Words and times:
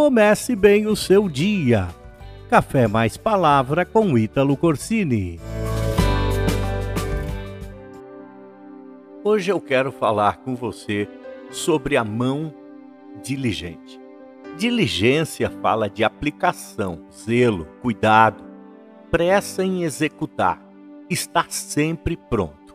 comece 0.00 0.56
bem 0.56 0.86
o 0.86 0.96
seu 0.96 1.28
dia. 1.28 1.88
Café 2.48 2.88
mais 2.88 3.18
palavra 3.18 3.84
com 3.84 4.16
Ítalo 4.16 4.56
Corsini. 4.56 5.38
Hoje 9.22 9.52
eu 9.52 9.60
quero 9.60 9.92
falar 9.92 10.38
com 10.38 10.56
você 10.56 11.06
sobre 11.50 11.98
a 11.98 12.02
mão 12.02 12.50
diligente. 13.22 14.00
Diligência 14.56 15.50
fala 15.60 15.86
de 15.90 16.02
aplicação, 16.02 17.04
zelo, 17.12 17.66
cuidado, 17.82 18.42
pressa 19.10 19.62
em 19.62 19.82
executar, 19.82 20.62
estar 21.10 21.50
sempre 21.50 22.16
pronto. 22.16 22.74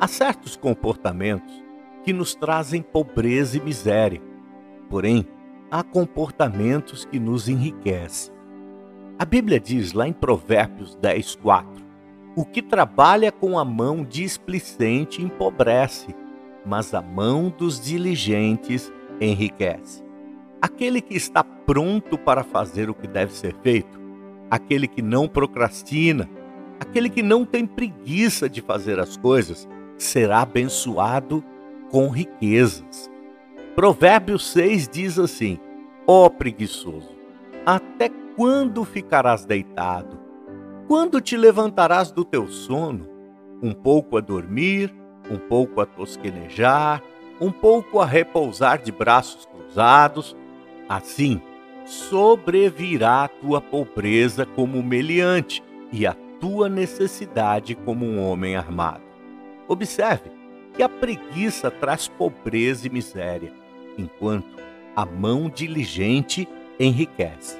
Há 0.00 0.08
certos 0.08 0.56
comportamentos 0.56 1.54
que 2.02 2.12
nos 2.12 2.34
trazem 2.34 2.82
pobreza 2.82 3.56
e 3.56 3.60
miséria, 3.60 4.20
porém, 4.90 5.24
há 5.70 5.82
comportamentos 5.82 7.04
que 7.04 7.18
nos 7.18 7.48
enriquecem. 7.48 8.34
A 9.18 9.24
Bíblia 9.24 9.58
diz 9.58 9.92
lá 9.92 10.06
em 10.06 10.12
Provérbios 10.12 10.94
10, 10.96 11.36
4: 11.36 11.84
O 12.36 12.44
que 12.44 12.62
trabalha 12.62 13.32
com 13.32 13.58
a 13.58 13.64
mão 13.64 14.04
displicente 14.04 15.22
empobrece, 15.22 16.14
mas 16.64 16.94
a 16.94 17.02
mão 17.02 17.52
dos 17.56 17.80
diligentes 17.80 18.92
enriquece. 19.20 20.04
Aquele 20.60 21.00
que 21.00 21.16
está 21.16 21.42
pronto 21.44 22.16
para 22.16 22.42
fazer 22.42 22.90
o 22.90 22.94
que 22.94 23.06
deve 23.06 23.32
ser 23.32 23.54
feito, 23.62 24.00
aquele 24.50 24.88
que 24.88 25.02
não 25.02 25.28
procrastina, 25.28 26.28
aquele 26.80 27.10
que 27.10 27.22
não 27.22 27.44
tem 27.44 27.66
preguiça 27.66 28.48
de 28.48 28.60
fazer 28.60 28.98
as 28.98 29.16
coisas, 29.16 29.68
será 29.96 30.42
abençoado 30.42 31.44
com 31.90 32.08
riquezas. 32.08 33.10
Provérbios 33.78 34.44
6 34.50 34.88
diz 34.88 35.20
assim: 35.20 35.56
Ó 36.04 36.26
oh, 36.26 36.30
preguiçoso, 36.30 37.14
até 37.64 38.10
quando 38.34 38.84
ficarás 38.84 39.44
deitado? 39.44 40.18
Quando 40.88 41.20
te 41.20 41.36
levantarás 41.36 42.10
do 42.10 42.24
teu 42.24 42.48
sono? 42.48 43.08
Um 43.62 43.72
pouco 43.72 44.16
a 44.16 44.20
dormir, 44.20 44.92
um 45.30 45.38
pouco 45.38 45.80
a 45.80 45.86
tosquenejar, 45.86 47.00
um 47.40 47.52
pouco 47.52 48.00
a 48.00 48.04
repousar 48.04 48.82
de 48.82 48.90
braços 48.90 49.46
cruzados. 49.46 50.36
Assim, 50.88 51.40
sobrevirá 51.84 53.22
a 53.22 53.28
tua 53.28 53.60
pobreza 53.60 54.44
como 54.44 54.82
meliante 54.82 55.62
e 55.92 56.04
a 56.04 56.16
tua 56.40 56.68
necessidade 56.68 57.76
como 57.76 58.04
um 58.04 58.28
homem 58.28 58.56
armado. 58.56 59.04
Observe 59.68 60.32
que 60.74 60.82
a 60.82 60.88
preguiça 60.88 61.70
traz 61.70 62.08
pobreza 62.08 62.88
e 62.88 62.90
miséria, 62.90 63.52
enquanto 63.98 64.56
a 64.96 65.04
mão 65.04 65.50
diligente 65.50 66.48
enriquece. 66.78 67.58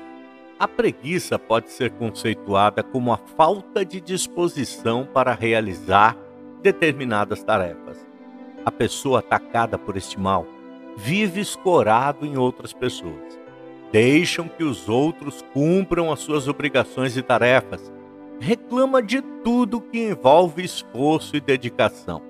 A 0.58 0.67
preguiça 0.67 1.39
pode 1.39 1.70
ser 1.70 1.91
conceituada 1.92 2.83
como 2.83 3.12
a 3.12 3.17
falta 3.17 3.84
de 3.84 4.00
disposição 4.00 5.06
para 5.06 5.33
realizar 5.34 6.16
determinadas 6.62 7.44
tarefas. 7.44 8.05
A 8.64 8.70
pessoa 8.70 9.20
atacada 9.20 9.78
por 9.78 9.97
este 9.97 10.19
mal 10.19 10.47
vive 10.97 11.41
escorado 11.41 12.27
em 12.27 12.36
outras 12.36 12.72
pessoas. 12.72 13.39
Deixam 13.92 14.48
que 14.48 14.64
os 14.64 14.89
outros 14.89 15.44
cumpram 15.55 16.12
as 16.12 16.19
suas 16.19 16.48
obrigações 16.48 17.16
e 17.16 17.22
tarefas. 17.22 17.92
Reclama 18.41 19.00
de 19.00 19.22
tudo 19.22 19.81
que 19.81 20.11
envolve 20.11 20.64
esforço 20.64 21.36
e 21.36 21.41
dedicação. 21.41 22.20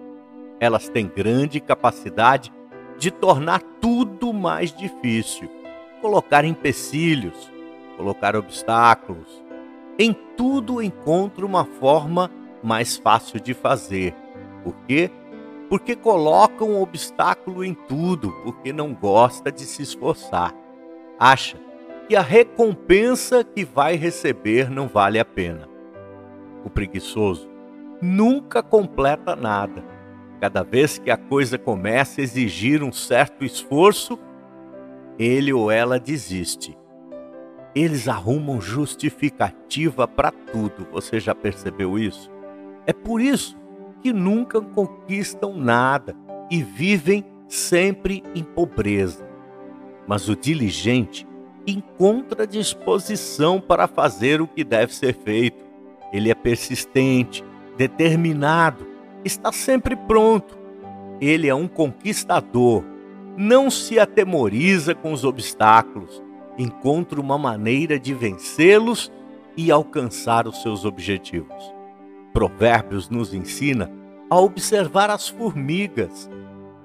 Elas 0.60 0.88
têm 0.88 1.08
grande 1.08 1.60
capacidade 1.60 2.52
de 2.98 3.12
tornar 3.12 3.62
tudo 3.80 4.32
mais 4.32 4.72
difícil, 4.72 5.48
colocar 6.02 6.44
empecilhos, 6.44 7.50
colocar 7.96 8.34
obstáculos. 8.34 9.42
Em 9.98 10.12
tudo 10.36 10.82
encontra 10.82 11.46
uma 11.46 11.64
forma 11.64 12.30
mais 12.62 12.96
fácil 12.96 13.40
de 13.40 13.54
fazer. 13.54 14.14
Por 14.64 14.74
quê? 14.86 15.10
Porque 15.68 15.94
coloca 15.94 16.64
um 16.64 16.82
obstáculo 16.82 17.64
em 17.64 17.74
tudo, 17.74 18.32
porque 18.42 18.72
não 18.72 18.92
gosta 18.92 19.52
de 19.52 19.62
se 19.62 19.82
esforçar. 19.82 20.52
Acha 21.18 21.56
que 22.08 22.16
a 22.16 22.22
recompensa 22.22 23.44
que 23.44 23.64
vai 23.64 23.94
receber 23.94 24.70
não 24.70 24.88
vale 24.88 25.20
a 25.20 25.24
pena. 25.24 25.68
O 26.64 26.70
preguiçoso 26.70 27.48
nunca 28.00 28.62
completa 28.62 29.36
nada 29.36 29.97
Cada 30.40 30.62
vez 30.62 30.98
que 30.98 31.10
a 31.10 31.16
coisa 31.16 31.58
começa 31.58 32.20
a 32.20 32.24
exigir 32.24 32.82
um 32.82 32.92
certo 32.92 33.44
esforço, 33.44 34.18
ele 35.18 35.52
ou 35.52 35.70
ela 35.70 35.98
desiste. 35.98 36.78
Eles 37.74 38.08
arrumam 38.08 38.60
justificativa 38.60 40.06
para 40.06 40.30
tudo, 40.30 40.86
você 40.90 41.18
já 41.18 41.34
percebeu 41.34 41.98
isso? 41.98 42.30
É 42.86 42.92
por 42.92 43.20
isso 43.20 43.58
que 44.00 44.12
nunca 44.12 44.60
conquistam 44.60 45.56
nada 45.56 46.16
e 46.50 46.62
vivem 46.62 47.24
sempre 47.48 48.22
em 48.34 48.44
pobreza. 48.44 49.28
Mas 50.06 50.28
o 50.28 50.36
diligente 50.36 51.26
encontra 51.66 52.46
disposição 52.46 53.60
para 53.60 53.86
fazer 53.86 54.40
o 54.40 54.46
que 54.46 54.64
deve 54.64 54.94
ser 54.94 55.14
feito. 55.14 55.66
Ele 56.12 56.30
é 56.30 56.34
persistente, 56.34 57.44
determinado 57.76 58.87
está 59.24 59.52
sempre 59.52 59.96
pronto. 59.96 60.58
Ele 61.20 61.48
é 61.48 61.54
um 61.54 61.68
conquistador. 61.68 62.84
Não 63.36 63.70
se 63.70 63.98
atemoriza 63.98 64.94
com 64.94 65.12
os 65.12 65.24
obstáculos, 65.24 66.22
encontra 66.58 67.20
uma 67.20 67.38
maneira 67.38 67.98
de 67.98 68.12
vencê-los 68.12 69.12
e 69.56 69.70
alcançar 69.70 70.46
os 70.46 70.60
seus 70.62 70.84
objetivos. 70.84 71.72
Provérbios 72.32 73.08
nos 73.08 73.32
ensina 73.32 73.90
a 74.28 74.38
observar 74.38 75.10
as 75.10 75.28
formigas, 75.28 76.28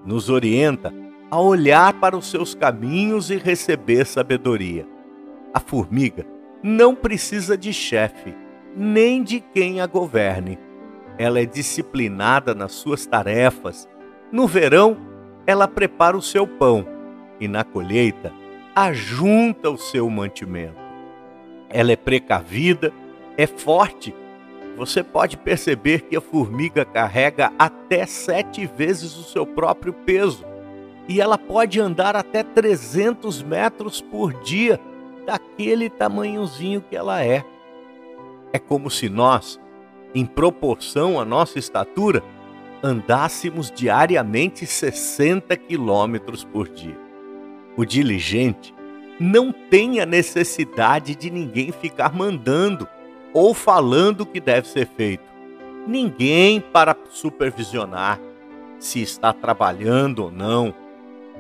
nos 0.06 0.30
orienta 0.30 0.94
a 1.30 1.40
olhar 1.40 1.94
para 2.00 2.16
os 2.16 2.28
seus 2.28 2.54
caminhos 2.54 3.32
e 3.32 3.38
receber 3.38 4.06
sabedoria. 4.06 4.88
A 5.54 5.60
formiga 5.60 6.26
não 6.62 6.96
precisa 6.96 7.58
de 7.58 7.74
chefe, 7.74 8.36
nem 8.76 9.24
de 9.24 9.40
quem 9.40 9.82
a 9.82 9.88
governe 9.88 10.58
ela 11.18 11.40
é 11.40 11.46
disciplinada 11.46 12.56
nas 12.56 12.72
suas 12.72 13.06
tarefas. 13.06 13.88
No 14.32 14.48
verão, 14.48 14.98
ela 15.46 15.68
prepara 15.68 16.18
o 16.18 16.22
seu 16.22 16.48
pão 16.48 16.86
e 17.40 17.48
na 17.48 17.64
colheita, 17.64 18.32
ajunta 18.76 19.70
o 19.70 19.78
seu 19.78 20.10
mantimento. 20.10 20.82
Ela 21.70 21.92
é 21.92 21.96
precavida, 21.96 22.94
é 23.38 23.46
forte. 23.46 24.16
Você 24.78 25.04
pode 25.04 25.38
perceber 25.38 26.02
que 26.02 26.16
a 26.16 26.22
formiga 26.22 26.84
carrega 26.84 27.52
até 27.60 28.06
sete 28.06 28.66
vezes 28.66 29.16
o 29.18 29.24
seu 29.24 29.46
próprio 29.46 29.94
peso 29.94 30.46
e 31.08 31.20
ela 31.20 31.38
pode 31.38 31.80
andar 31.80 32.16
até 32.16 32.44
300 32.44 33.44
metros 33.44 34.02
por 34.02 34.34
dia, 34.42 34.80
daquele 35.26 35.90
tamanhozinho 35.90 36.82
que 36.82 36.96
ela 36.96 37.24
é. 37.24 37.46
É 38.52 38.60
como 38.60 38.90
se 38.90 39.10
nós 39.10 39.60
em 40.14 40.26
proporção 40.26 41.20
à 41.20 41.26
nossa 41.26 41.58
estatura, 41.58 42.24
andássemos 42.84 43.72
diariamente 43.72 44.66
60 44.66 45.56
quilômetros 45.58 46.44
por 46.44 46.68
dia. 46.68 46.98
O 47.76 47.86
diligente 47.86 48.74
não 49.20 49.52
tem 49.52 50.00
a 50.00 50.06
necessidade 50.06 51.16
de 51.16 51.30
ninguém 51.30 51.72
ficar 51.72 52.14
mandando 52.14 52.88
ou 53.34 53.54
falando 53.54 54.22
o 54.22 54.26
que 54.26 54.40
deve 54.40 54.68
ser 54.68 54.88
feito. 54.88 55.24
Ninguém 55.88 56.62
para 56.62 56.96
supervisionar 57.10 58.20
se 58.80 59.02
está 59.02 59.34
trabalhando 59.34 60.24
ou 60.24 60.32
não. 60.32 60.74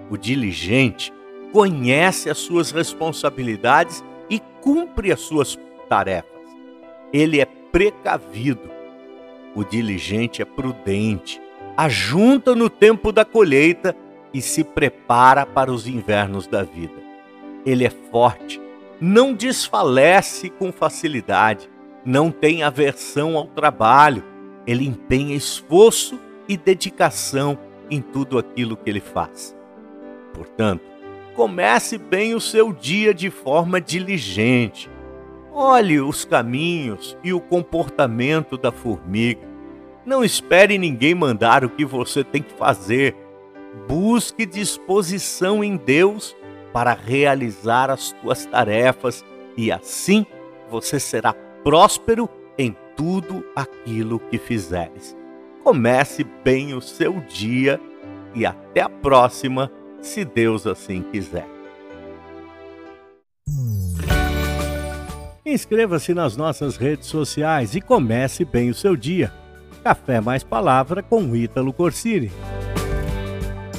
O 0.10 0.18
diligente 0.18 1.14
conhece 1.52 2.30
as 2.30 2.40
suas 2.40 2.72
responsabilidades 2.72 4.04
e 4.30 4.40
cumpre 4.62 5.12
as 5.12 5.20
suas 5.20 5.58
tarefas. 5.88 6.32
Ele 7.12 7.40
é 7.40 7.46
precavido. 7.46 8.73
O 9.56 9.64
diligente 9.64 10.42
é 10.42 10.46
prudente, 10.46 11.42
ajunta 11.78 12.56
no 12.56 12.70
tempo 12.70 13.12
da 13.12 13.24
colheita 13.24 13.96
e 14.34 14.42
se 14.42 14.64
prepara 14.64 15.46
para 15.46 15.72
os 15.72 15.88
invernos 15.88 16.48
da 16.48 16.64
vida. 16.64 17.02
Ele 17.66 17.86
é 17.86 17.90
forte, 17.90 18.60
não 19.00 19.34
desfalece 19.34 20.50
com 20.50 20.72
facilidade, 20.72 21.70
não 22.04 22.32
tem 22.32 22.64
aversão 22.64 23.38
ao 23.38 23.46
trabalho, 23.46 24.24
ele 24.66 24.88
empenha 24.88 25.36
esforço 25.36 26.20
e 26.48 26.58
dedicação 26.58 27.58
em 27.90 28.02
tudo 28.02 28.38
aquilo 28.38 28.76
que 28.76 28.90
ele 28.90 29.00
faz. 29.00 29.56
Portanto, 30.34 30.84
comece 31.36 31.98
bem 31.98 32.34
o 32.34 32.42
seu 32.42 32.74
dia 32.74 33.14
de 33.14 33.30
forma 33.30 33.80
diligente, 33.80 34.90
Olhe 35.56 36.00
os 36.02 36.26
caminhos 36.26 37.16
e 37.24 37.32
o 37.32 37.40
comportamento 37.40 38.58
da 38.58 38.72
formiga. 38.72 39.48
Não 40.04 40.24
espere 40.24 40.80
ninguém 40.80 41.14
mandar 41.14 41.64
o 41.64 41.70
que 41.70 41.86
você 41.86 42.24
tem 42.24 42.42
que 42.42 42.54
fazer. 42.54 43.16
Busque 43.88 44.48
disposição 44.48 45.64
em 45.64 45.78
Deus 45.78 46.36
para 46.74 46.94
realizar 46.94 47.92
as 47.92 48.12
tuas 48.14 48.48
tarefas 48.48 49.24
e 49.56 49.72
assim 49.72 50.26
você 50.72 51.00
será 51.00 51.34
próspero 51.64 52.28
em 52.58 52.76
tudo 52.96 53.46
aquilo 53.56 54.20
que 54.20 54.40
fizeres. 54.40 55.16
Comece 55.64 56.24
bem 56.44 56.74
o 56.74 56.82
seu 56.82 57.20
dia 57.22 57.80
e 58.34 58.44
até 58.44 58.82
a 58.82 58.90
próxima, 58.90 59.72
se 60.02 60.26
Deus 60.26 60.66
assim 60.66 61.04
quiser. 61.12 61.53
Inscreva-se 65.46 66.14
nas 66.14 66.38
nossas 66.38 66.78
redes 66.78 67.08
sociais 67.08 67.76
e 67.76 67.82
comece 67.82 68.46
bem 68.46 68.70
o 68.70 68.74
seu 68.74 68.96
dia. 68.96 69.32
Café 69.84 70.22
mais 70.22 70.42
Palavra 70.42 71.04
com 71.04 71.36
Ítalo 71.36 71.74
Corsini. 71.74 72.32